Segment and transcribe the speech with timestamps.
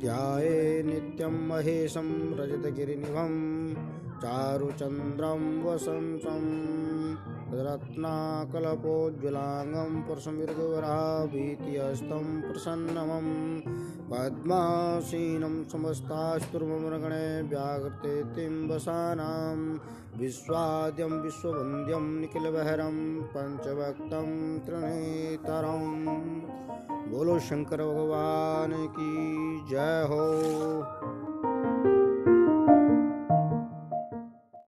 [0.00, 2.06] वीरं महेशं
[2.38, 3.32] रजतगिरिनिभं
[4.22, 6.44] चारुचन्द्रं वसन्तं
[7.66, 13.28] रत्नाकलपोज्ज्वलाङ्गं पुरुषमृदुवराभीतिहस्तं प्रसन्नमं
[14.10, 19.58] पद्मासीनं समस्तास्तुर्मगणे व्याघ्रतेतिं वसानां
[20.20, 22.96] विश्वाद्यं विश्ववन्द्यं निखिलबहरं
[23.34, 24.28] पञ्चभक्तं
[24.66, 25.98] त्रिनेतरम्
[27.10, 29.12] बोलो शंकर भगवान की
[29.70, 31.19] जय हो।